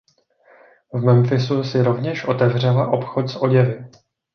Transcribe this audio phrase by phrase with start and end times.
[0.93, 3.85] V Memphisu si rovněž otevřela obchod s oděvy.